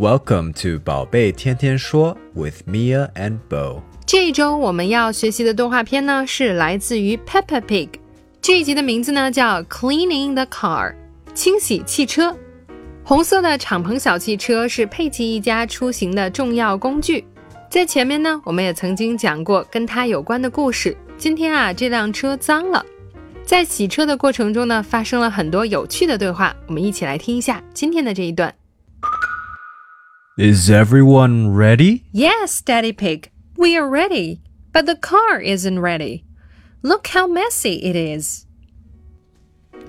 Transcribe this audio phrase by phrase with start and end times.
[0.00, 3.82] Welcome to 宝贝天天说 with Mia and Bo。
[4.06, 7.90] 这一周我们要学习的动画片呢，是来自于 Peppa Pig。
[8.40, 10.94] 这一集的名字呢叫 Cleaning the Car，
[11.34, 12.34] 清洗汽车。
[13.04, 17.26] 红色的敞篷小汽车是佩奇一家出行的重要工具。
[17.68, 20.96] 在前面呢，我们也曾经讲过跟它有关的故事。
[21.18, 22.82] 今天啊，这辆车脏了，
[23.44, 26.56] 在洗车的过程中呢，发生了很多有趣的对话。
[26.66, 28.54] 我们一起来听一下今天的这一段。
[30.39, 32.03] Is everyone ready?
[32.11, 34.39] Yes, Daddy Pig, we are ready,
[34.73, 36.23] but the car isn't ready.
[36.81, 38.43] Look how messy it is.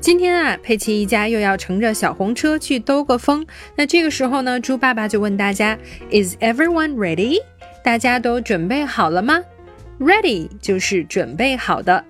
[0.00, 3.46] 今天啊，佩奇一家又要乘着小红车去兜个风。
[3.74, 5.78] 那这个时候呢，猪爸爸就问大家：
[6.10, 7.38] Is everyone ready？
[7.82, 9.40] 大家都准备好了吗？
[9.98, 12.04] Ready 就是准备好的。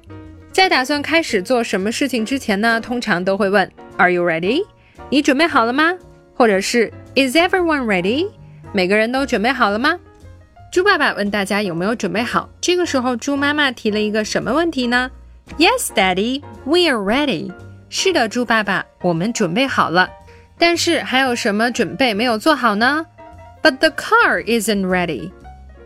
[0.50, 4.64] 在打算开始做什么事情之前呢，通常都会问：Are you ready？
[5.08, 5.96] 你准备好了吗？
[6.34, 8.29] 或者是 Is everyone ready？
[8.71, 9.99] 每个人都准备好了吗？
[10.71, 12.49] 猪爸爸问大家有没有准备好。
[12.61, 15.11] 这个时候，猪妈妈提了一个什么问题呢
[15.57, 17.51] ？Yes, Daddy, we are ready.
[17.89, 20.09] 是的，猪爸爸，我们准备好了。
[20.57, 23.05] 但是还有什么准备没有做好呢
[23.61, 25.29] ？But the car isn't ready.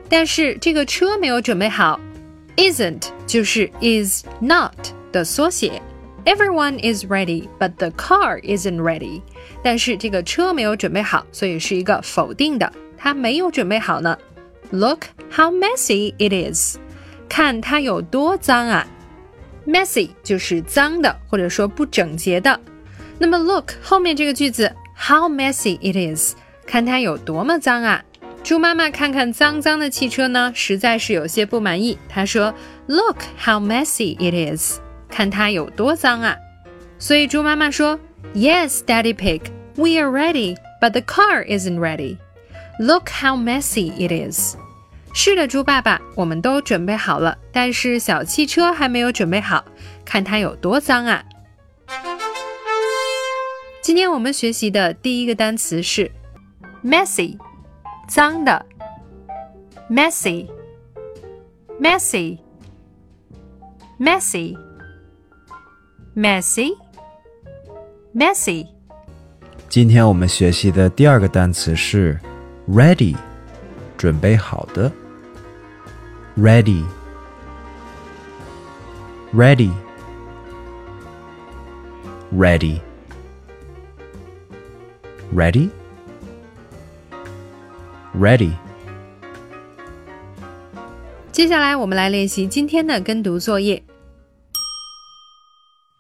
[0.08, 2.00] 但是这个车没有准备好。
[2.58, 4.75] Isn't 就是 is not
[5.12, 5.81] 的缩写。
[6.25, 9.22] Everyone is ready, but the car isn't ready.
[9.62, 14.19] 但是这个车没有准备好，所以是一个否定的，它没有准备好呢。
[14.70, 16.77] Look how messy it is.
[17.28, 18.86] 看它有多脏啊！
[19.67, 22.60] Messy 就是脏的，或者说不整洁的。
[23.19, 26.34] 那么 look 后面这个句子 how messy it is，
[26.66, 28.03] 看它有多么脏啊！
[28.43, 31.99] 猪妈妈看看脏脏的汽车呢，实在是有些不满意。
[32.09, 32.54] 她说：“
[32.87, 34.78] Look how messy it is，
[35.13, 36.35] 看它有多脏啊！”
[36.97, 38.00] 所以猪妈妈说
[38.34, 39.41] ：“Yes, Daddy Pig,
[39.75, 42.18] we are ready, but the car isn't ready.
[42.79, 44.56] Look how messy it is。”
[45.13, 49.63] 是的，猪爸爸，我们都准备好了，但是小汽车还没有准备好，
[50.03, 51.24] 看它有多脏啊！
[53.84, 56.12] 今天我们学习的第一个单词是
[56.84, 57.38] messy。
[58.06, 58.66] 脏的
[59.90, 60.45] ，messy,
[61.80, 62.38] messy,
[63.97, 64.57] messy,
[66.16, 66.75] messy,
[68.13, 68.68] messy。
[69.69, 72.19] 今天我们学习的第二个单词是
[72.69, 73.16] ready，
[73.97, 74.91] 准备好的。
[76.38, 76.84] ready,
[79.34, 79.72] ready,
[82.34, 82.80] ready,
[85.34, 85.69] ready.
[88.16, 88.51] Ready.
[91.31, 93.81] 接下来我们来练习今天的跟读作业。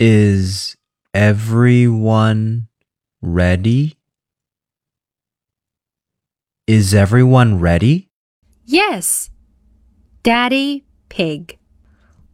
[0.05, 0.75] Is
[1.13, 2.67] everyone
[3.21, 3.95] ready?
[6.67, 8.09] Is everyone ready?
[8.65, 9.29] Yes,
[10.21, 11.57] Daddy Pig.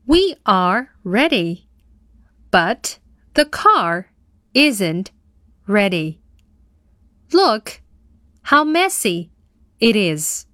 [0.07, 1.69] We are ready,
[2.49, 2.97] but
[3.35, 4.07] the car
[4.55, 5.11] isn't
[5.67, 6.23] ready.
[7.31, 7.81] Look
[8.41, 9.29] how messy
[9.79, 10.47] it is.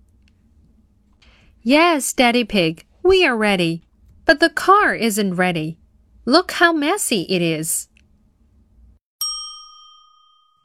[1.61, 3.85] Yes, Daddy Pig, we are ready,
[4.25, 5.79] but the car isn't ready.
[6.27, 7.87] Look how messy it is.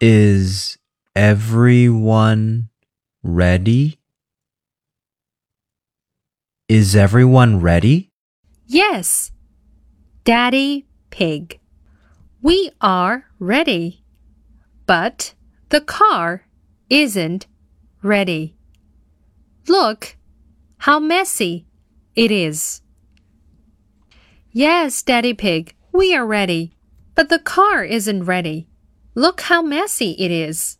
[0.00, 0.78] Is
[1.15, 2.71] everyone
[3.22, 3.98] ready?
[6.66, 8.10] Is everyone ready?
[8.66, 9.32] Yes,
[10.25, 11.60] Daddy Pig,
[12.41, 14.03] we are ready,
[14.87, 15.34] but
[15.69, 16.47] the car
[16.88, 17.47] isn't
[18.03, 18.56] ready.
[19.68, 20.16] Look
[20.78, 21.66] how messy
[22.16, 22.80] it is.
[24.53, 26.72] Yes, Daddy Pig, we are ready,
[27.14, 28.67] but the car isn't ready.
[29.14, 30.78] Look how messy it is.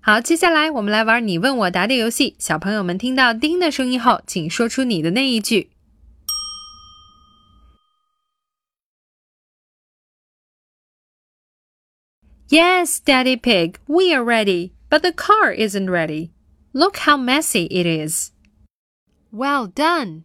[0.00, 2.34] 好，接下来我们来玩你问我答的游戏。
[2.38, 5.70] 小朋友们听到叮的声音后，请说出你的那一句。
[12.48, 16.30] Yes, Daddy Pig, we are ready, but the car isn't ready.
[16.72, 18.32] Look how messy it is.
[19.30, 20.24] Well done.